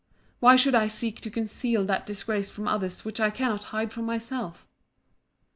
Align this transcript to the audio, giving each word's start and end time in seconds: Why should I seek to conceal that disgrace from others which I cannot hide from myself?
Why 0.39 0.55
should 0.55 0.73
I 0.73 0.87
seek 0.87 1.21
to 1.21 1.29
conceal 1.29 1.85
that 1.85 2.07
disgrace 2.07 2.49
from 2.49 2.67
others 2.67 3.05
which 3.05 3.19
I 3.19 3.29
cannot 3.29 3.65
hide 3.65 3.93
from 3.93 4.07
myself? 4.07 4.65